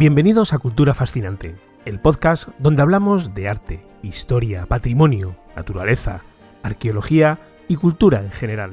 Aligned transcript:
Bienvenidos 0.00 0.54
a 0.54 0.58
Cultura 0.58 0.94
Fascinante, 0.94 1.56
el 1.84 2.00
podcast 2.00 2.48
donde 2.58 2.80
hablamos 2.80 3.34
de 3.34 3.50
arte, 3.50 3.86
historia, 4.02 4.64
patrimonio, 4.64 5.36
naturaleza, 5.54 6.22
arqueología 6.62 7.38
y 7.68 7.76
cultura 7.76 8.22
en 8.22 8.30
general. 8.30 8.72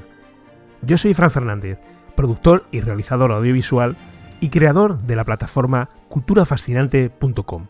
Yo 0.84 0.98
soy 0.98 1.14
Fran 1.14 1.30
Fernández, 1.30 1.80
productor 2.16 2.64
y 2.72 2.80
realizador 2.80 3.34
audiovisual 3.34 3.98
y 4.40 4.48
creador 4.48 5.00
de 5.00 5.18
la 5.18 5.26
plataforma 5.26 5.90
culturafascinante.com. 6.08 7.68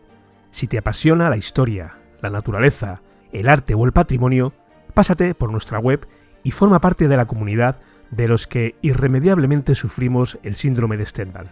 Si 0.52 0.68
te 0.68 0.78
apasiona 0.78 1.32
la 1.32 1.38
historia, 1.38 1.98
la 2.22 2.30
naturaleza, 2.30 3.02
el 3.32 3.50
arte 3.50 3.74
o 3.74 3.86
el 3.86 3.92
patrimonio, 3.92 4.54
pásate 4.94 5.34
por 5.34 5.52
nuestra 5.52 5.80
web 5.80 6.08
y 6.44 6.52
forma 6.52 6.80
parte 6.80 7.08
de 7.08 7.18
la 7.18 7.26
comunidad 7.26 7.80
de 8.12 8.28
los 8.28 8.46
que 8.46 8.76
irremediablemente 8.84 9.74
sufrimos 9.74 10.38
el 10.44 10.54
síndrome 10.54 10.96
de 10.96 11.08
Stendhal. 11.08 11.50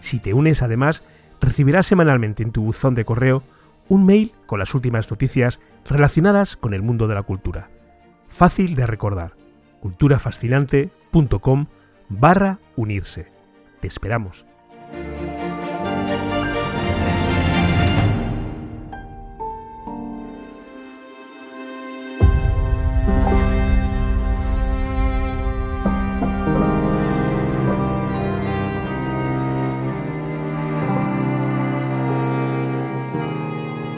Si 0.00 0.18
te 0.18 0.34
unes 0.34 0.60
además, 0.60 1.04
recibirás 1.44 1.86
semanalmente 1.86 2.42
en 2.42 2.52
tu 2.52 2.62
buzón 2.62 2.94
de 2.94 3.04
correo 3.04 3.42
un 3.88 4.06
mail 4.06 4.32
con 4.46 4.58
las 4.58 4.74
últimas 4.74 5.10
noticias 5.10 5.60
relacionadas 5.88 6.56
con 6.56 6.74
el 6.74 6.82
mundo 6.82 7.08
de 7.08 7.14
la 7.14 7.22
cultura. 7.22 7.70
Fácil 8.28 8.74
de 8.74 8.86
recordar. 8.86 9.36
culturafascinante.com 9.80 11.66
barra 12.08 12.58
unirse. 12.76 13.26
Te 13.80 13.86
esperamos. 13.86 14.46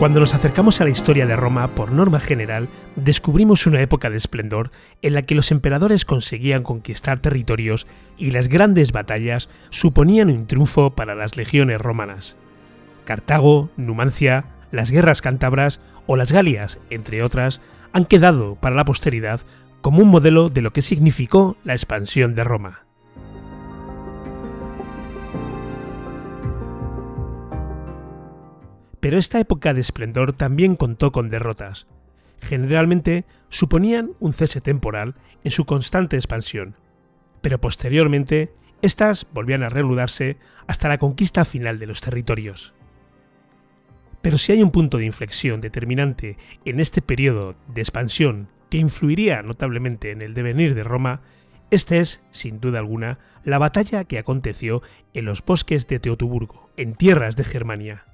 Cuando 0.07 0.21
nos 0.21 0.35
acercamos 0.35 0.81
a 0.81 0.85
la 0.85 0.91
historia 0.91 1.27
de 1.27 1.35
Roma, 1.35 1.75
por 1.75 1.91
norma 1.91 2.21
general, 2.21 2.69
descubrimos 2.95 3.67
una 3.67 3.81
época 3.81 4.09
de 4.09 4.17
esplendor 4.17 4.71
en 5.03 5.15
la 5.15 5.23
que 5.23 5.35
los 5.35 5.51
emperadores 5.51 6.05
conseguían 6.05 6.63
conquistar 6.63 7.19
territorios 7.19 7.89
y 8.17 8.31
las 8.31 8.47
grandes 8.47 8.93
batallas 8.93 9.51
suponían 9.71 10.31
un 10.31 10.47
triunfo 10.47 10.91
para 10.91 11.17
las 11.17 11.37
legiones 11.37 11.81
romanas. 11.81 12.37
Cartago, 13.05 13.69
Numancia, 13.77 14.45
las 14.71 14.93
guerras 14.93 15.23
cántabras 15.23 15.81
o 16.07 16.15
las 16.15 16.31
Galias, 16.31 16.79
entre 16.89 17.25
otras, 17.25 17.61
han 17.93 18.05
quedado 18.05 18.55
para 18.55 18.77
la 18.77 18.85
posteridad 18.85 19.41
como 19.81 20.03
un 20.05 20.09
modelo 20.09 20.51
de 20.51 20.63
lo 20.63 20.73
que 20.73 20.83
significó 20.83 21.57
la 21.65 21.73
expansión 21.73 22.37
de 22.37 22.45
Roma. 22.45 22.86
Pero 29.07 29.19
esta 29.19 29.39
época 29.39 29.73
de 29.73 29.81
esplendor 29.81 30.33
también 30.33 30.75
contó 30.75 31.13
con 31.13 31.31
derrotas. 31.31 31.87
Generalmente 32.41 33.25
suponían 33.49 34.11
un 34.19 34.33
cese 34.33 34.61
temporal 34.61 35.15
en 35.45 35.53
su 35.53 35.65
constante 35.65 36.17
expansión, 36.17 36.75
pero 37.41 37.61
posteriormente 37.61 38.53
estas 38.83 39.29
volvían 39.33 39.63
a 39.63 39.69
reanudarse 39.69 40.39
hasta 40.67 40.89
la 40.89 40.99
conquista 40.99 41.45
final 41.45 41.79
de 41.79 41.87
los 41.87 42.01
territorios. 42.01 42.75
Pero 44.23 44.39
si 44.39 44.51
hay 44.51 44.61
un 44.61 44.73
punto 44.73 44.99
de 44.99 45.07
inflexión 45.07 45.61
determinante 45.61 46.37
en 46.65 46.81
este 46.81 47.01
periodo 47.01 47.55
de 47.73 47.83
expansión 47.83 48.49
que 48.71 48.79
influiría 48.79 49.41
notablemente 49.43 50.11
en 50.11 50.21
el 50.21 50.35
devenir 50.35 50.75
de 50.75 50.83
Roma, 50.83 51.21
este 51.71 52.01
es, 52.01 52.25
sin 52.33 52.59
duda 52.59 52.81
alguna, 52.81 53.21
la 53.45 53.59
batalla 53.59 54.03
que 54.03 54.19
aconteció 54.19 54.83
en 55.15 55.27
los 55.27 55.45
bosques 55.45 55.87
de 55.87 56.01
Teotuburgo, 56.01 56.71
en 56.77 56.97
tierras 56.97 57.37
de 57.37 57.45
Germania. 57.45 58.07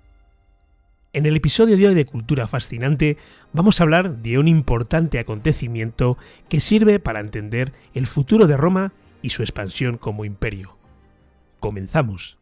En 1.14 1.26
el 1.26 1.36
episodio 1.36 1.76
de 1.76 1.88
hoy 1.88 1.94
de 1.94 2.06
Cultura 2.06 2.46
Fascinante 2.46 3.18
vamos 3.52 3.78
a 3.78 3.82
hablar 3.82 4.22
de 4.22 4.38
un 4.38 4.48
importante 4.48 5.18
acontecimiento 5.18 6.16
que 6.48 6.58
sirve 6.58 7.00
para 7.00 7.20
entender 7.20 7.74
el 7.92 8.06
futuro 8.06 8.46
de 8.46 8.56
Roma 8.56 8.94
y 9.20 9.28
su 9.28 9.42
expansión 9.42 9.98
como 9.98 10.24
imperio. 10.24 10.78
Comenzamos. 11.60 12.38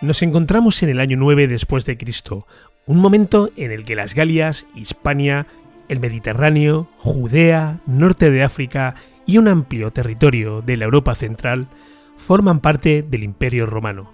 Nos 0.00 0.22
encontramos 0.22 0.82
en 0.82 0.88
el 0.88 1.00
año 1.00 1.18
9 1.18 1.48
después 1.48 1.84
de 1.84 1.98
Cristo, 1.98 2.46
un 2.86 2.96
momento 2.96 3.50
en 3.56 3.72
el 3.72 3.84
que 3.84 3.94
las 3.94 4.14
Galias, 4.14 4.66
Hispania, 4.74 5.46
el 5.90 6.00
Mediterráneo, 6.00 6.88
Judea, 6.96 7.80
norte 7.86 8.30
de 8.30 8.42
África 8.42 8.94
y 9.26 9.38
un 9.38 9.48
amplio 9.48 9.90
territorio 9.92 10.62
de 10.62 10.76
la 10.76 10.84
Europa 10.84 11.14
central 11.14 11.68
forman 12.16 12.60
parte 12.60 13.02
del 13.02 13.24
Imperio 13.24 13.66
romano, 13.66 14.12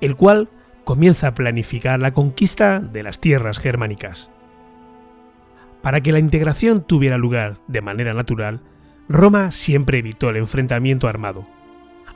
el 0.00 0.16
cual 0.16 0.48
comienza 0.84 1.28
a 1.28 1.34
planificar 1.34 2.00
la 2.00 2.12
conquista 2.12 2.80
de 2.80 3.02
las 3.02 3.20
tierras 3.20 3.58
germánicas. 3.58 4.30
Para 5.82 6.00
que 6.00 6.12
la 6.12 6.18
integración 6.18 6.82
tuviera 6.82 7.18
lugar 7.18 7.58
de 7.66 7.82
manera 7.82 8.14
natural, 8.14 8.60
Roma 9.08 9.52
siempre 9.52 9.98
evitó 9.98 10.30
el 10.30 10.36
enfrentamiento 10.36 11.08
armado, 11.08 11.46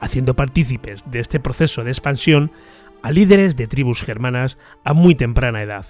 haciendo 0.01 0.35
partícipes 0.35 1.05
de 1.11 1.21
este 1.21 1.41
proceso 1.41 1.85
de 1.85 1.91
expansión 1.91 2.51
a 3.03 3.11
líderes 3.11 3.57
de 3.57 3.67
tribus 3.67 4.03
germanas 4.03 4.59
a 4.85 4.95
muy 4.95 5.15
temprana 5.15 5.63
edad. 5.63 5.87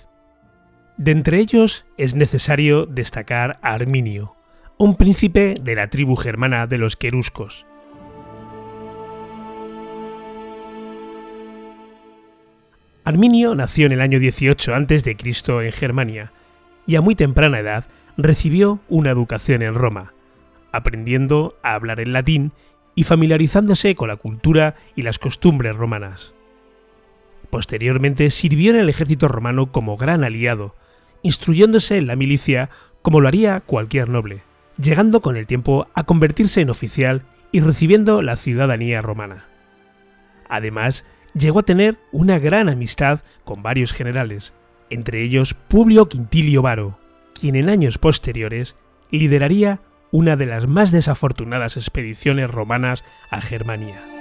De 0.97 1.11
entre 1.11 1.39
ellos 1.39 1.87
es 1.97 2.15
necesario 2.15 2.87
destacar 2.87 3.57
a 3.63 3.73
Arminio, 3.73 4.37
un 4.79 4.97
príncipe 4.97 5.55
de 5.61 5.75
la 5.75 5.89
tribu 5.89 6.17
germana 6.17 6.67
de 6.67 6.79
los 6.79 6.97
queruscos. 6.97 7.67
Arminio 13.05 13.55
nació 13.55 13.87
en 13.87 13.93
el 13.93 14.01
año 14.01 14.19
18 14.19 14.75
a.C. 14.75 15.17
en 15.65 15.73
Germania 15.73 16.33
y 16.87 16.97
a 16.97 17.01
muy 17.01 17.15
temprana 17.15 17.59
edad 17.59 17.85
recibió 18.17 18.81
una 18.89 19.11
educación 19.11 19.63
en 19.63 19.75
Roma, 19.75 20.15
aprendiendo 20.73 21.57
a 21.63 21.75
hablar 21.75 22.01
el 22.01 22.13
latín 22.13 22.53
y 22.95 23.05
familiarizándose 23.05 23.95
con 23.95 24.09
la 24.09 24.17
cultura 24.17 24.77
y 24.95 25.03
las 25.03 25.19
costumbres 25.19 25.77
romanas. 25.77 26.35
Posteriormente 27.51 28.31
sirvió 28.31 28.71
en 28.71 28.81
el 28.81 28.89
ejército 28.89 29.29
romano 29.29 29.73
como 29.73 29.97
gran 29.97 30.25
aliado, 30.25 30.75
instruyéndose 31.23 31.99
en 31.99 32.07
la 32.07 32.17
milicia 32.17 32.71
como 33.03 33.21
lo 33.21 33.29
haría 33.29 33.61
cualquier 33.61 34.09
noble 34.09 34.43
llegando 34.83 35.23
con 35.23 35.37
el 35.37 35.47
tiempo 35.47 35.87
a 35.95 36.05
convertirse 36.05 36.61
en 36.61 36.71
oficial 36.71 37.23
y 37.53 37.61
recibiendo 37.61 38.23
la 38.23 38.37
ciudadanía 38.37 39.01
romana. 39.03 39.47
Además, 40.49 41.05
llegó 41.35 41.61
a 41.61 41.65
tener 41.65 41.99
una 42.11 42.39
gran 42.39 42.69
amistad 42.69 43.21
con 43.45 43.63
varios 43.63 43.93
generales, 43.93 44.55
entre 44.91 45.23
ellos 45.23 45.55
Publio 45.55 46.09
Quintilio 46.09 46.63
Varo, 46.63 46.99
quien 47.39 47.57
en 47.57 47.71
años 47.71 47.99
posteriores 47.99 48.77
lideraría 49.11 49.81
una 50.11 50.37
de 50.37 50.47
las 50.47 50.67
más 50.67 50.91
desafortunadas 50.91 51.77
expediciones 51.77 52.51
romanas 52.51 53.05
a 53.31 53.41
Germania. 53.41 54.12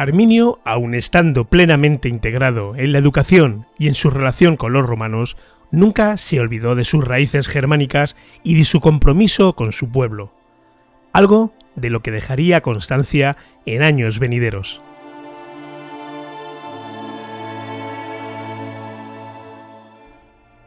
Arminio, 0.00 0.60
aun 0.64 0.94
estando 0.94 1.46
plenamente 1.46 2.08
integrado 2.08 2.76
en 2.76 2.92
la 2.92 2.98
educación 2.98 3.66
y 3.78 3.88
en 3.88 3.94
su 3.94 4.10
relación 4.10 4.56
con 4.56 4.72
los 4.72 4.86
romanos, 4.86 5.36
nunca 5.72 6.16
se 6.16 6.38
olvidó 6.38 6.76
de 6.76 6.84
sus 6.84 7.04
raíces 7.04 7.48
germánicas 7.48 8.14
y 8.44 8.56
de 8.56 8.64
su 8.64 8.78
compromiso 8.78 9.54
con 9.54 9.72
su 9.72 9.90
pueblo, 9.90 10.32
algo 11.12 11.52
de 11.74 11.90
lo 11.90 12.00
que 12.00 12.12
dejaría 12.12 12.60
constancia 12.60 13.36
en 13.66 13.82
años 13.82 14.20
venideros. 14.20 14.80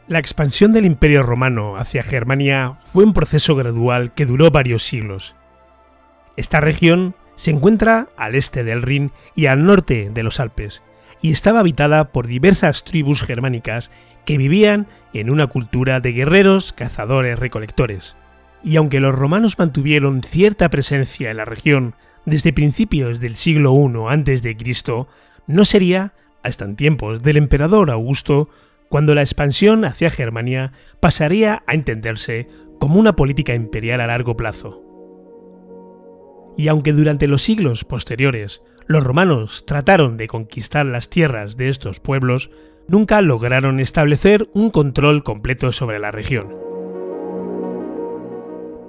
La 0.09 0.19
expansión 0.19 0.73
del 0.73 0.83
Imperio 0.83 1.23
romano 1.23 1.77
hacia 1.77 2.03
Germania 2.03 2.73
fue 2.83 3.06
un 3.06 3.13
proceso 3.13 3.56
gradual 3.56 4.13
que 4.13 4.25
duró 4.25 4.51
varios 4.51 4.83
siglos. 4.83 5.38
Esta 6.35 6.59
región 6.59 7.15
se 7.36 7.51
encuentra 7.51 8.10
al 8.18 8.36
este 8.36 8.63
del 8.63 8.81
Rin 8.81 9.12
y 9.36 9.48
al 9.48 9.66
norte 9.66 10.10
de 10.13 10.24
los 10.24 10.39
Alpes, 10.39 10.81
y 11.22 11.31
estaba 11.31 11.60
habitada 11.60 12.12
por 12.12 12.28
diversas 12.28 12.83
tribus 12.83 13.24
germánicas 13.24 13.92
que 14.25 14.38
vivían 14.38 14.88
en 15.13 15.30
una 15.30 15.48
cultura 15.48 16.00
de 16.00 16.12
guerreros, 16.13 16.74
cazadores, 16.74 17.39
recolectores. 17.39 18.16
Y 18.63 18.75
aunque 18.75 19.00
los 19.00 19.16
romanos 19.16 19.57
mantuvieron 19.57 20.24
cierta 20.24 20.69
presencia 20.69 21.31
en 21.31 21.38
la 21.38 21.45
región 21.45 21.95
desde 22.25 22.54
principios 22.54 23.19
del 23.19 23.36
siglo 23.36 23.74
I 23.74 23.98
a.C., 24.07 25.06
no 25.48 25.66
sería 25.66 26.13
hasta 26.44 26.66
en 26.66 26.75
tiempos 26.75 27.22
del 27.22 27.38
emperador 27.38 27.92
Augusto 27.92 28.50
cuando 28.89 29.16
la 29.16 29.22
expansión 29.22 29.86
hacia 29.86 30.10
Germania 30.10 30.74
pasaría 31.00 31.63
a 31.66 31.74
entenderse 31.74 32.48
como 32.80 33.00
una 33.00 33.16
política 33.16 33.54
imperial 33.54 34.01
a 34.01 34.07
largo 34.07 34.36
plazo. 34.36 34.90
Y 36.57 36.68
aunque 36.68 36.94
durante 36.94 37.27
los 37.27 37.42
siglos 37.42 37.83
posteriores 37.83 38.62
los 38.88 39.03
romanos 39.03 39.65
trataron 39.65 40.18
de 40.18 40.27
conquistar 40.27 40.86
las 40.86 41.09
tierras 41.09 41.56
de 41.57 41.69
estos 41.69 42.00
pueblos, 42.00 42.51
nunca 42.88 43.21
lograron 43.21 43.80
establecer 43.80 44.50
un 44.53 44.69
control 44.69 45.24
completo 45.24 45.71
sobre 45.71 46.00
la 46.00 46.12
región. 46.12 46.62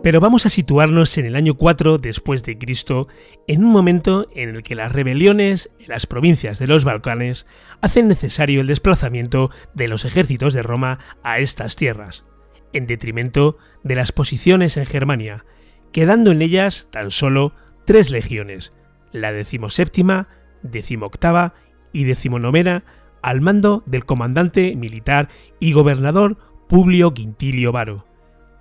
Pero 0.02 0.18
vamos 0.18 0.46
a 0.46 0.48
situarnos 0.48 1.16
en 1.16 1.26
el 1.26 1.36
año 1.36 1.54
4 1.54 1.98
después 1.98 2.42
de 2.42 2.58
Cristo, 2.58 3.06
en 3.46 3.64
un 3.64 3.70
momento 3.70 4.26
en 4.34 4.48
el 4.48 4.64
que 4.64 4.74
las 4.74 4.90
rebeliones 4.90 5.70
en 5.78 5.88
las 5.88 6.06
provincias 6.06 6.58
de 6.58 6.66
los 6.66 6.84
Balcanes 6.84 7.46
hacen 7.80 8.08
necesario 8.08 8.60
el 8.60 8.66
desplazamiento 8.66 9.50
de 9.74 9.86
los 9.86 10.04
ejércitos 10.04 10.54
de 10.54 10.64
Roma 10.64 10.98
a 11.22 11.38
estas 11.38 11.76
tierras, 11.76 12.24
en 12.72 12.88
detrimento 12.88 13.58
de 13.84 13.94
las 13.94 14.10
posiciones 14.10 14.76
en 14.76 14.86
Germania, 14.86 15.44
quedando 15.92 16.32
en 16.32 16.42
ellas 16.42 16.88
tan 16.90 17.10
solo 17.10 17.52
tres 17.84 18.10
legiones, 18.10 18.72
la 19.12 19.32
decimoséptima, 19.32 20.28
decimoctava 20.62 21.54
y 21.92 22.04
decimonovena, 22.04 22.84
al 23.22 23.40
mando 23.40 23.84
del 23.86 24.04
comandante 24.04 24.74
militar 24.74 25.28
y 25.60 25.72
gobernador 25.72 26.38
Publio 26.68 27.14
Quintilio 27.14 27.70
Varo 27.70 28.06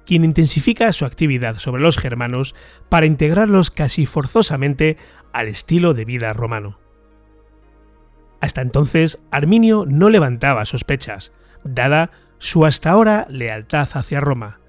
quien 0.06 0.24
intensifica 0.24 0.92
su 0.94 1.06
actividad 1.06 1.58
sobre 1.58 1.82
los 1.82 1.98
germanos 1.98 2.56
para 2.90 3.06
integrarlos 3.06 3.72
casi 3.72 4.06
forzosamente 4.06 4.98
al 5.32 5.48
estilo 5.48 5.94
de 5.94 6.06
vida 6.06 6.34
romano. 6.34 6.80
Hasta 8.40 8.62
entonces, 8.62 9.20
Arminio 9.30 9.86
no 9.88 10.10
levantaba 10.10 10.66
sospechas, 10.66 11.32
dada 11.64 12.12
su 12.40 12.66
hasta 12.66 12.90
ahora 12.90 13.28
lealtad 13.30 13.88
hacia 13.94 14.20
Roma, 14.20 14.60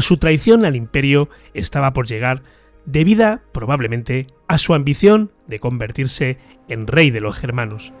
su 0.00 0.16
traición 0.16 0.64
al 0.64 0.76
imperio 0.76 1.28
estaba 1.52 1.92
por 1.92 2.06
llegar 2.06 2.42
debida 2.86 3.42
probablemente 3.52 4.26
a 4.48 4.58
su 4.58 4.74
ambición 4.74 5.32
de 5.46 5.60
convertirse 5.60 6.38
en 6.68 6.86
rey 6.86 7.10
de 7.10 7.20
los 7.20 7.36
germanos. 7.36 7.92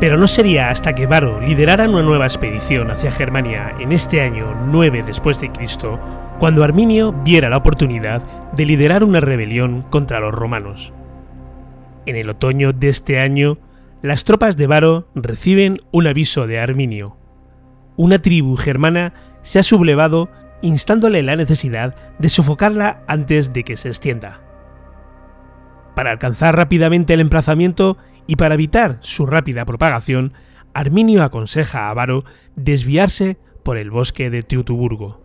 Pero 0.00 0.18
no 0.18 0.26
sería 0.26 0.70
hasta 0.70 0.94
que 0.94 1.06
Varo 1.06 1.40
liderara 1.40 1.88
una 1.88 2.02
nueva 2.02 2.26
expedición 2.26 2.90
hacia 2.90 3.12
Germania 3.12 3.74
en 3.78 3.92
este 3.92 4.20
año 4.20 4.54
9 4.66 5.04
después 5.06 5.40
de 5.40 5.50
Cristo, 5.50 5.98
cuando 6.38 6.64
Arminio 6.64 7.12
viera 7.12 7.48
la 7.48 7.56
oportunidad 7.56 8.22
de 8.52 8.66
liderar 8.66 9.04
una 9.04 9.20
rebelión 9.20 9.82
contra 9.90 10.20
los 10.20 10.34
romanos. 10.34 10.92
En 12.06 12.16
el 12.16 12.28
otoño 12.28 12.72
de 12.72 12.88
este 12.88 13.20
año, 13.20 13.58
las 14.02 14.24
tropas 14.24 14.58
de 14.58 14.66
Varo 14.66 15.08
reciben 15.14 15.78
un 15.90 16.06
aviso 16.06 16.46
de 16.46 16.58
Arminio. 16.58 17.16
Una 17.96 18.18
tribu 18.18 18.56
germana 18.56 19.14
se 19.42 19.58
ha 19.58 19.62
sublevado 19.62 20.30
instándole 20.62 21.22
la 21.22 21.36
necesidad 21.36 21.94
de 22.18 22.28
sofocarla 22.28 23.02
antes 23.06 23.52
de 23.52 23.64
que 23.64 23.76
se 23.76 23.88
extienda. 23.88 24.40
Para 25.94 26.10
alcanzar 26.10 26.56
rápidamente 26.56 27.14
el 27.14 27.20
emplazamiento, 27.20 27.98
y 28.26 28.36
para 28.36 28.54
evitar 28.54 28.98
su 29.00 29.26
rápida 29.26 29.64
propagación, 29.64 30.32
Arminio 30.72 31.22
aconseja 31.22 31.90
a 31.90 31.94
Varo 31.94 32.24
desviarse 32.56 33.36
por 33.62 33.76
el 33.76 33.90
bosque 33.90 34.30
de 34.30 34.42
Teutoburgo. 34.42 35.22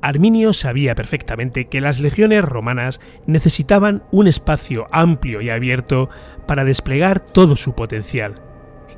Arminio 0.00 0.52
sabía 0.52 0.96
perfectamente 0.96 1.68
que 1.68 1.80
las 1.80 2.00
legiones 2.00 2.44
romanas 2.44 2.98
necesitaban 3.26 4.02
un 4.10 4.26
espacio 4.26 4.88
amplio 4.90 5.40
y 5.42 5.50
abierto 5.50 6.08
para 6.46 6.64
desplegar 6.64 7.20
todo 7.20 7.54
su 7.54 7.74
potencial, 7.74 8.40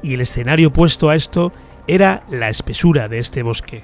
y 0.02 0.14
el 0.14 0.22
escenario 0.22 0.68
opuesto 0.68 1.10
a 1.10 1.16
esto 1.16 1.52
era 1.86 2.22
la 2.28 2.48
espesura 2.48 3.08
de 3.08 3.18
este 3.18 3.42
bosque. 3.42 3.82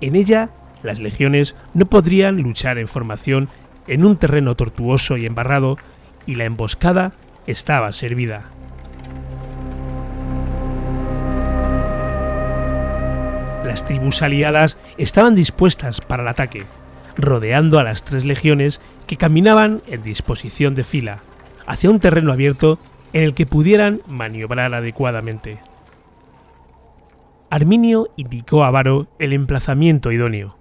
En 0.00 0.16
ella, 0.16 0.50
las 0.82 1.00
legiones 1.00 1.54
no 1.72 1.86
podrían 1.86 2.42
luchar 2.42 2.78
en 2.78 2.88
formación 2.88 3.48
en 3.86 4.04
un 4.04 4.16
terreno 4.16 4.54
tortuoso 4.54 5.16
y 5.16 5.26
embarrado, 5.26 5.78
y 6.26 6.36
la 6.36 6.44
emboscada 6.44 7.12
estaba 7.46 7.92
servida. 7.92 8.44
Las 13.64 13.84
tribus 13.84 14.22
aliadas 14.22 14.76
estaban 14.98 15.34
dispuestas 15.34 16.00
para 16.00 16.22
el 16.22 16.28
ataque, 16.28 16.64
rodeando 17.16 17.78
a 17.78 17.82
las 17.82 18.04
tres 18.04 18.24
legiones 18.24 18.80
que 19.06 19.16
caminaban 19.16 19.82
en 19.86 20.02
disposición 20.02 20.74
de 20.74 20.84
fila, 20.84 21.20
hacia 21.66 21.90
un 21.90 22.00
terreno 22.00 22.32
abierto 22.32 22.78
en 23.12 23.22
el 23.22 23.34
que 23.34 23.46
pudieran 23.46 24.00
maniobrar 24.06 24.74
adecuadamente. 24.74 25.58
Arminio 27.54 28.08
indicó 28.16 28.64
a 28.64 28.72
Varo 28.72 29.06
el 29.20 29.32
emplazamiento 29.32 30.10
idóneo, 30.10 30.58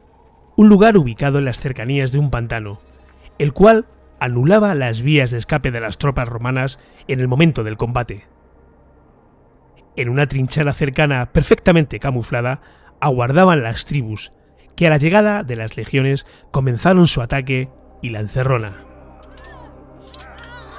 un 0.56 0.69
lugar 0.69 0.95
ubicado 0.95 1.40
en 1.40 1.45
las 1.45 1.60
cercanías 1.60 2.12
de 2.12 2.19
un 2.19 2.30
pantano, 2.30 2.81
el 3.40 3.51
cual 3.51 3.88
anulaba 4.19 4.75
las 4.75 5.01
vías 5.01 5.31
de 5.31 5.40
escape 5.40 5.72
de 5.72 5.81
las 5.81 5.98
tropas 5.98 6.28
romanas 6.28 6.78
en 7.07 7.19
el 7.19 7.28
momento 7.28 7.63
del 7.63 7.78
combate. 7.78 8.28
En 9.95 10.07
una 10.07 10.28
trinchera 10.28 10.72
cercana 10.72 11.31
perfectamente 11.31 11.98
camuflada 11.98 12.62
aguardaban 13.00 13.63
las 13.63 13.86
tribus, 13.86 14.31
que 14.75 14.86
a 14.86 14.92
la 14.92 14.98
llegada 14.98 15.42
de 15.42 15.56
las 15.56 15.75
legiones 15.75 16.28
comenzaron 16.51 17.07
su 17.07 17.24
ataque 17.24 17.72
y 18.04 18.10
la 18.10 18.19
encerrona. 18.19 18.86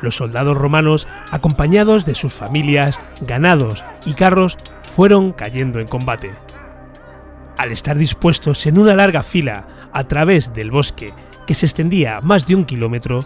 Los 0.00 0.14
soldados 0.14 0.56
romanos, 0.56 1.08
acompañados 1.32 2.06
de 2.06 2.14
sus 2.14 2.32
familias, 2.32 3.00
ganados 3.20 3.84
y 4.06 4.14
carros, 4.14 4.56
fueron 4.94 5.32
cayendo 5.32 5.80
en 5.80 5.88
combate. 5.88 6.30
Al 7.58 7.72
estar 7.72 7.98
dispuestos 7.98 8.64
en 8.66 8.78
una 8.78 8.94
larga 8.94 9.24
fila 9.24 9.88
a 9.92 10.04
través 10.04 10.54
del 10.54 10.70
bosque 10.70 11.12
que 11.46 11.54
se 11.54 11.66
extendía 11.66 12.20
más 12.20 12.46
de 12.46 12.54
un 12.54 12.64
kilómetro, 12.64 13.18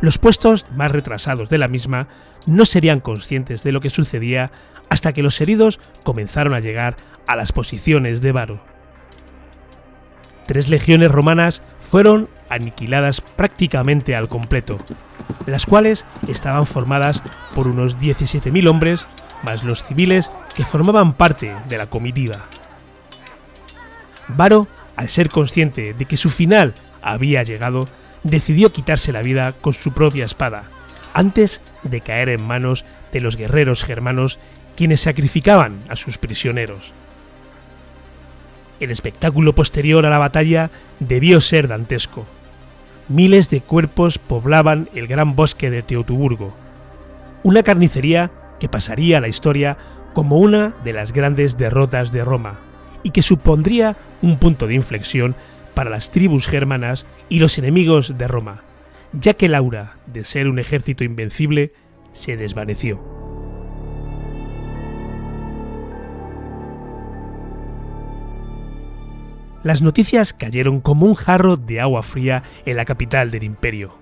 los 0.00 0.18
puestos 0.18 0.66
más 0.72 0.90
retrasados 0.90 1.48
de 1.48 1.58
la 1.58 1.68
misma 1.68 2.08
no 2.46 2.64
serían 2.64 2.98
conscientes 2.98 3.62
de 3.62 3.70
lo 3.70 3.78
que 3.78 3.90
sucedía 3.90 4.50
hasta 4.88 5.12
que 5.12 5.22
los 5.22 5.40
heridos 5.40 5.78
comenzaron 6.02 6.54
a 6.54 6.60
llegar 6.60 6.96
a 7.28 7.36
las 7.36 7.52
posiciones 7.52 8.20
de 8.20 8.32
Varo. 8.32 8.60
Tres 10.46 10.68
legiones 10.68 11.10
romanas 11.10 11.62
fueron 11.78 12.28
aniquiladas 12.48 13.20
prácticamente 13.20 14.16
al 14.16 14.28
completo, 14.28 14.78
las 15.46 15.66
cuales 15.66 16.04
estaban 16.26 16.66
formadas 16.66 17.22
por 17.54 17.68
unos 17.68 17.96
17.000 17.98 18.68
hombres, 18.68 19.06
más 19.42 19.64
los 19.64 19.82
civiles 19.82 20.30
que 20.54 20.64
formaban 20.64 21.14
parte 21.14 21.54
de 21.68 21.78
la 21.78 21.86
comitiva. 21.86 22.46
Varo, 24.28 24.66
al 24.96 25.08
ser 25.08 25.28
consciente 25.28 25.94
de 25.94 26.04
que 26.04 26.16
su 26.16 26.30
final 26.30 26.74
había 27.02 27.42
llegado, 27.42 27.86
decidió 28.22 28.72
quitarse 28.72 29.12
la 29.12 29.22
vida 29.22 29.52
con 29.52 29.74
su 29.74 29.92
propia 29.92 30.24
espada, 30.24 30.64
antes 31.14 31.60
de 31.82 32.00
caer 32.00 32.28
en 32.28 32.46
manos 32.46 32.84
de 33.12 33.20
los 33.20 33.36
guerreros 33.36 33.84
germanos 33.84 34.38
quienes 34.76 35.02
sacrificaban 35.02 35.80
a 35.88 35.96
sus 35.96 36.18
prisioneros. 36.18 36.92
El 38.80 38.90
espectáculo 38.90 39.54
posterior 39.54 40.06
a 40.06 40.10
la 40.10 40.18
batalla 40.18 40.70
debió 40.98 41.40
ser 41.40 41.68
dantesco. 41.68 42.26
Miles 43.08 43.50
de 43.50 43.60
cuerpos 43.60 44.18
poblaban 44.18 44.88
el 44.94 45.06
gran 45.06 45.36
bosque 45.36 45.70
de 45.70 45.82
Teutoburgo, 45.82 46.54
una 47.42 47.62
carnicería 47.62 48.30
que 48.62 48.68
pasaría 48.68 49.18
a 49.18 49.20
la 49.20 49.26
historia 49.26 49.76
como 50.14 50.38
una 50.38 50.72
de 50.84 50.92
las 50.92 51.12
grandes 51.12 51.56
derrotas 51.56 52.12
de 52.12 52.24
Roma 52.24 52.60
y 53.02 53.10
que 53.10 53.20
supondría 53.20 53.96
un 54.22 54.38
punto 54.38 54.68
de 54.68 54.74
inflexión 54.74 55.34
para 55.74 55.90
las 55.90 56.12
tribus 56.12 56.46
germanas 56.46 57.04
y 57.28 57.40
los 57.40 57.58
enemigos 57.58 58.16
de 58.16 58.28
Roma, 58.28 58.62
ya 59.12 59.34
que 59.34 59.48
Laura, 59.48 59.96
de 60.06 60.22
ser 60.22 60.46
un 60.46 60.60
ejército 60.60 61.02
invencible, 61.02 61.72
se 62.12 62.36
desvaneció. 62.36 63.02
Las 69.64 69.82
noticias 69.82 70.32
cayeron 70.32 70.80
como 70.80 71.06
un 71.06 71.16
jarro 71.16 71.56
de 71.56 71.80
agua 71.80 72.04
fría 72.04 72.44
en 72.64 72.76
la 72.76 72.84
capital 72.84 73.32
del 73.32 73.42
imperio. 73.42 73.98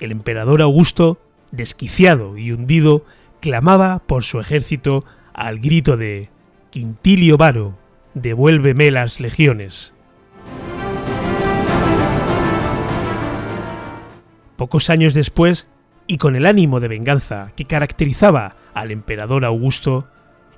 El 0.00 0.10
emperador 0.10 0.60
Augusto, 0.60 1.20
desquiciado 1.52 2.36
y 2.36 2.50
hundido, 2.50 3.04
clamaba 3.40 4.02
por 4.06 4.24
su 4.24 4.40
ejército 4.40 5.04
al 5.32 5.58
grito 5.58 5.96
de 5.96 6.28
Quintilio 6.70 7.36
Varo, 7.36 7.78
devuélveme 8.14 8.90
las 8.90 9.20
legiones. 9.20 9.94
Pocos 14.56 14.90
años 14.90 15.14
después, 15.14 15.66
y 16.06 16.18
con 16.18 16.36
el 16.36 16.44
ánimo 16.44 16.80
de 16.80 16.88
venganza 16.88 17.52
que 17.56 17.64
caracterizaba 17.64 18.56
al 18.74 18.90
emperador 18.90 19.44
Augusto, 19.44 20.06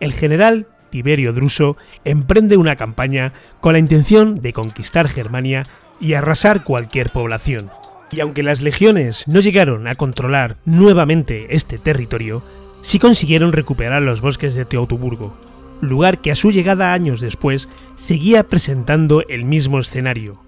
el 0.01 0.13
general 0.13 0.67
Tiberio 0.91 1.33
Druso 1.33 1.77
emprende 2.05 2.57
una 2.57 2.77
campaña 2.77 3.33
con 3.61 3.73
la 3.73 3.79
intención 3.79 4.35
de 4.35 4.53
conquistar 4.53 5.09
Germania 5.09 5.63
y 6.01 6.15
arrasar 6.15 6.65
cualquier 6.65 7.11
población. 7.11 7.71
Y 8.11 8.21
aunque 8.21 8.43
las 8.43 8.61
legiones 8.61 9.27
no 9.27 9.41
llegaron 9.41 9.87
a 9.87 9.95
controlar 9.95 10.57
nuevamente 10.67 11.55
este 11.57 11.79
territorio, 11.79 12.43
sí 12.83 12.99
consiguieron 12.99 13.53
recuperar 13.53 14.03
los 14.03 14.21
bosques 14.21 14.55
de 14.55 14.65
Teutoburgo, 14.67 15.35
lugar 15.81 16.19
que 16.19 16.31
a 16.31 16.37
su 16.37 16.51
llegada 16.51 16.93
años 16.93 17.21
después 17.21 17.69
seguía 17.95 18.47
presentando 18.47 19.23
el 19.29 19.45
mismo 19.45 19.79
escenario. 19.79 20.39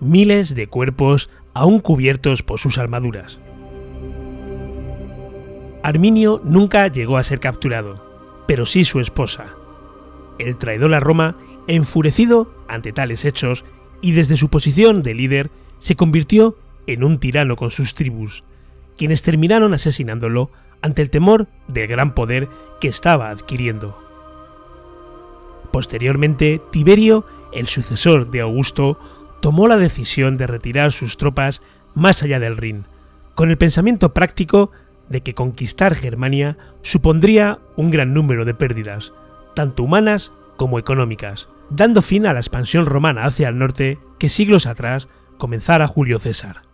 Miles 0.00 0.54
de 0.54 0.66
cuerpos 0.66 1.28
aún 1.54 1.80
cubiertos 1.80 2.42
por 2.42 2.58
sus 2.58 2.78
armaduras. 2.78 3.38
Arminio 5.82 6.40
nunca 6.44 6.86
llegó 6.88 7.16
a 7.16 7.22
ser 7.24 7.40
capturado, 7.40 8.04
pero 8.46 8.66
sí 8.66 8.84
su 8.84 9.00
esposa. 9.00 9.46
El 10.38 10.56
traidor 10.56 10.94
a 10.94 11.00
Roma, 11.00 11.36
enfurecido 11.66 12.52
ante 12.68 12.92
tales 12.92 13.24
hechos 13.24 13.64
y 14.00 14.12
desde 14.12 14.36
su 14.36 14.48
posición 14.48 15.02
de 15.02 15.14
líder, 15.14 15.50
se 15.78 15.96
convirtió 15.96 16.56
en 16.86 17.04
un 17.04 17.18
tirano 17.18 17.56
con 17.56 17.70
sus 17.70 17.94
tribus, 17.94 18.44
quienes 18.96 19.22
terminaron 19.22 19.74
asesinándolo 19.74 20.50
ante 20.82 21.02
el 21.02 21.10
temor 21.10 21.46
del 21.68 21.86
gran 21.86 22.14
poder 22.14 22.48
que 22.80 22.88
estaba 22.88 23.30
adquiriendo. 23.30 23.98
Posteriormente, 25.70 26.60
Tiberio, 26.70 27.24
el 27.52 27.66
sucesor 27.66 28.30
de 28.30 28.42
Augusto, 28.42 28.98
tomó 29.40 29.66
la 29.66 29.76
decisión 29.76 30.36
de 30.36 30.46
retirar 30.46 30.92
sus 30.92 31.16
tropas 31.16 31.62
más 31.94 32.22
allá 32.22 32.38
del 32.38 32.56
Rin, 32.56 32.84
con 33.34 33.50
el 33.50 33.58
pensamiento 33.58 34.12
práctico 34.12 34.70
de 35.08 35.22
que 35.22 35.34
conquistar 35.34 35.94
Germania 35.94 36.56
supondría 36.82 37.58
un 37.76 37.90
gran 37.90 38.14
número 38.14 38.44
de 38.44 38.54
pérdidas, 38.54 39.12
tanto 39.54 39.82
humanas 39.82 40.32
como 40.56 40.78
económicas, 40.78 41.48
dando 41.70 42.02
fin 42.02 42.26
a 42.26 42.32
la 42.32 42.40
expansión 42.40 42.86
romana 42.86 43.24
hacia 43.24 43.48
el 43.48 43.58
norte 43.58 43.98
que 44.18 44.28
siglos 44.28 44.66
atrás 44.66 45.08
comenzara 45.38 45.86
Julio 45.86 46.18
César. 46.18 46.71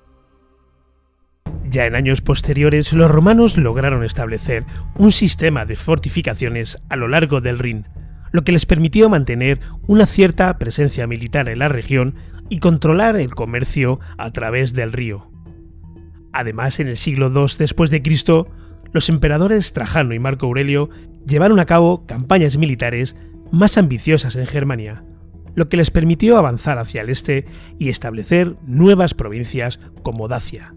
Ya 1.70 1.84
en 1.84 1.94
años 1.94 2.22
posteriores, 2.22 2.92
los 2.92 3.10
romanos 3.10 3.58
lograron 3.58 4.02
establecer 4.02 4.64
un 4.96 5.12
sistema 5.12 5.66
de 5.66 5.76
fortificaciones 5.76 6.78
a 6.88 6.96
lo 6.96 7.08
largo 7.08 7.40
del 7.40 7.58
Rin, 7.58 7.86
lo 8.32 8.42
que 8.42 8.52
les 8.52 8.64
permitió 8.64 9.08
mantener 9.10 9.60
una 9.86 10.06
cierta 10.06 10.56
presencia 10.58 11.06
militar 11.06 11.48
en 11.48 11.58
la 11.58 11.68
región 11.68 12.14
y 12.48 12.60
controlar 12.60 13.16
el 13.16 13.34
comercio 13.34 14.00
a 14.16 14.30
través 14.30 14.72
del 14.72 14.92
río. 14.92 15.30
Además, 16.32 16.80
en 16.80 16.88
el 16.88 16.96
siglo 16.96 17.30
II 17.34 17.52
después 17.58 17.90
de 17.90 18.02
Cristo, 18.02 18.48
los 18.92 19.10
emperadores 19.10 19.72
Trajano 19.74 20.14
y 20.14 20.18
Marco 20.18 20.46
Aurelio 20.46 20.88
llevaron 21.26 21.60
a 21.60 21.66
cabo 21.66 22.06
campañas 22.06 22.56
militares 22.56 23.16
más 23.50 23.76
ambiciosas 23.76 24.36
en 24.36 24.46
Germania, 24.46 25.04
lo 25.54 25.68
que 25.68 25.76
les 25.76 25.90
permitió 25.90 26.38
avanzar 26.38 26.78
hacia 26.78 27.02
el 27.02 27.10
este 27.10 27.44
y 27.78 27.90
establecer 27.90 28.56
nuevas 28.66 29.12
provincias 29.12 29.80
como 30.02 30.28
Dacia. 30.28 30.74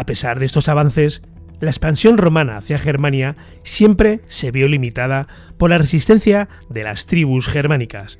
A 0.00 0.06
pesar 0.06 0.38
de 0.38 0.46
estos 0.46 0.70
avances, 0.70 1.20
la 1.60 1.68
expansión 1.68 2.16
romana 2.16 2.56
hacia 2.56 2.78
Germania 2.78 3.36
siempre 3.62 4.22
se 4.28 4.50
vio 4.50 4.66
limitada 4.66 5.28
por 5.58 5.68
la 5.68 5.76
resistencia 5.76 6.48
de 6.70 6.84
las 6.84 7.04
tribus 7.04 7.48
germánicas, 7.48 8.18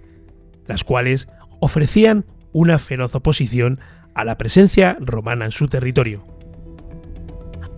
las 0.66 0.84
cuales 0.84 1.26
ofrecían 1.58 2.26
una 2.52 2.78
feroz 2.78 3.14
oposición 3.14 3.80
a 4.14 4.26
la 4.26 4.37
presencia 4.37 4.99
romana 5.00 5.46
en 5.46 5.52
su 5.52 5.68
territorio. 5.68 6.22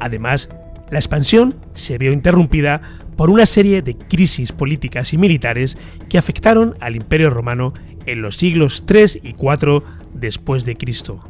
Además, 0.00 0.48
la 0.90 0.98
expansión 0.98 1.54
se 1.72 1.96
vio 1.96 2.10
interrumpida 2.10 2.82
por 3.16 3.30
una 3.30 3.46
serie 3.46 3.82
de 3.82 3.96
crisis 3.96 4.50
políticas 4.50 5.12
y 5.12 5.16
militares 5.16 5.78
que 6.08 6.18
afectaron 6.18 6.74
al 6.80 6.96
Imperio 6.96 7.30
romano 7.30 7.72
en 8.06 8.20
los 8.20 8.34
siglos 8.34 8.82
3 8.84 9.20
y 9.22 9.34
4 9.34 9.84
después 10.12 10.64
de 10.64 10.76
Cristo. 10.76 11.22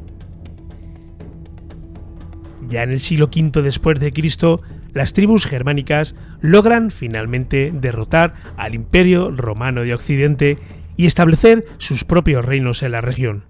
Ya 2.73 2.83
en 2.83 2.91
el 2.91 3.01
siglo 3.01 3.27
V 3.27 3.61
después 3.61 4.01
de 4.01 4.15
Cristo, 4.15 4.63
las 4.95 5.13
tribus 5.13 5.45
germánicas 5.45 6.15
logran 6.41 6.91
finalmente 6.91 7.71
derrotar 7.71 8.33
al 8.57 8.75
Imperio 8.75 9.31
Romano 9.31 9.83
de 9.83 9.93
Occidente 9.93 10.57
y 10.97 11.05
establecer 11.05 11.67
sus 11.77 12.05
propios 12.05 12.43
reinos 12.43 12.83
en 12.83 12.93
la 12.93 13.03
región. 13.03 13.45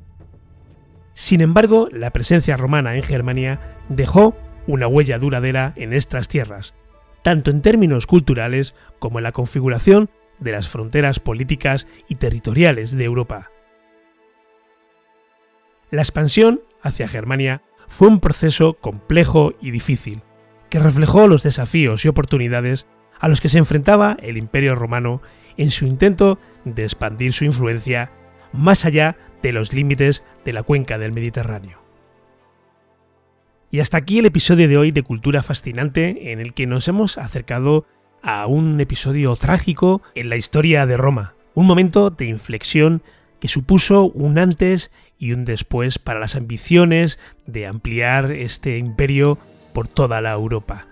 Sin 1.14 1.40
embargo, 1.40 1.88
la 1.92 2.10
presencia 2.10 2.56
romana 2.56 2.96
en 2.96 3.04
Germania 3.04 3.60
dejó 3.88 4.36
una 4.66 4.88
huella 4.88 5.20
duradera 5.20 5.72
en 5.76 5.92
estas 5.92 6.26
tierras, 6.26 6.74
tanto 7.22 7.52
en 7.52 7.62
términos 7.62 8.08
culturales 8.08 8.74
como 8.98 9.20
en 9.20 9.22
la 9.22 9.30
configuración 9.30 10.10
de 10.40 10.50
las 10.50 10.68
fronteras 10.68 11.20
políticas 11.20 11.86
y 12.08 12.16
territoriales 12.16 12.90
de 12.90 13.04
Europa. 13.04 13.52
La 15.92 16.02
expansión 16.02 16.60
hacia 16.82 17.06
Germania 17.06 17.62
fue 17.92 18.08
un 18.08 18.20
proceso 18.20 18.72
complejo 18.72 19.52
y 19.60 19.70
difícil, 19.70 20.22
que 20.70 20.78
reflejó 20.78 21.28
los 21.28 21.42
desafíos 21.42 22.04
y 22.04 22.08
oportunidades 22.08 22.86
a 23.20 23.28
los 23.28 23.42
que 23.42 23.50
se 23.50 23.58
enfrentaba 23.58 24.16
el 24.22 24.38
Imperio 24.38 24.74
romano 24.74 25.20
en 25.58 25.70
su 25.70 25.84
intento 25.84 26.38
de 26.64 26.84
expandir 26.84 27.34
su 27.34 27.44
influencia 27.44 28.10
más 28.54 28.86
allá 28.86 29.18
de 29.42 29.52
los 29.52 29.74
límites 29.74 30.22
de 30.42 30.54
la 30.54 30.62
cuenca 30.62 30.96
del 30.96 31.12
Mediterráneo. 31.12 31.82
Y 33.70 33.80
hasta 33.80 33.98
aquí 33.98 34.20
el 34.20 34.26
episodio 34.26 34.68
de 34.68 34.78
hoy 34.78 34.90
de 34.90 35.02
Cultura 35.02 35.42
Fascinante 35.42 36.32
en 36.32 36.40
el 36.40 36.54
que 36.54 36.66
nos 36.66 36.88
hemos 36.88 37.18
acercado 37.18 37.84
a 38.22 38.46
un 38.46 38.80
episodio 38.80 39.36
trágico 39.36 40.00
en 40.14 40.30
la 40.30 40.36
historia 40.36 40.86
de 40.86 40.96
Roma, 40.96 41.34
un 41.52 41.66
momento 41.66 42.08
de 42.08 42.24
inflexión 42.24 43.02
que 43.38 43.48
supuso 43.48 44.04
un 44.04 44.38
antes 44.38 44.90
y 45.22 45.32
un 45.32 45.44
después 45.44 46.00
para 46.00 46.18
las 46.18 46.34
ambiciones 46.34 47.20
de 47.46 47.68
ampliar 47.68 48.32
este 48.32 48.76
imperio 48.78 49.38
por 49.72 49.86
toda 49.86 50.20
la 50.20 50.32
Europa. 50.32 50.88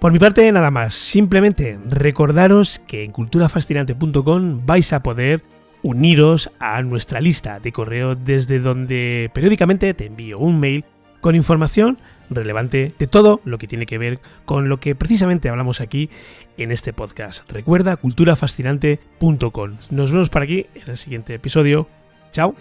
Por 0.00 0.10
mi 0.10 0.18
parte, 0.18 0.50
nada 0.50 0.70
más. 0.70 0.94
Simplemente 0.94 1.78
recordaros 1.86 2.78
que 2.86 3.04
en 3.04 3.12
culturafascinante.com 3.12 4.64
vais 4.64 4.94
a 4.94 5.02
poder 5.02 5.42
uniros 5.82 6.50
a 6.60 6.80
nuestra 6.80 7.20
lista 7.20 7.60
de 7.60 7.72
correo 7.72 8.14
desde 8.14 8.58
donde 8.58 9.30
periódicamente 9.34 9.92
te 9.92 10.06
envío 10.06 10.38
un 10.38 10.58
mail 10.58 10.86
con 11.20 11.36
información 11.36 11.98
relevante 12.30 12.94
de 12.98 13.06
todo 13.06 13.42
lo 13.44 13.58
que 13.58 13.66
tiene 13.66 13.84
que 13.84 13.98
ver 13.98 14.20
con 14.46 14.70
lo 14.70 14.80
que 14.80 14.94
precisamente 14.94 15.50
hablamos 15.50 15.82
aquí 15.82 16.08
en 16.56 16.72
este 16.72 16.94
podcast. 16.94 17.46
Recuerda 17.52 17.98
culturafascinante.com. 17.98 19.76
Nos 19.90 20.10
vemos 20.10 20.30
por 20.30 20.40
aquí 20.40 20.64
en 20.74 20.90
el 20.90 20.96
siguiente 20.96 21.34
episodio. 21.34 21.86
Chao. 22.30 22.54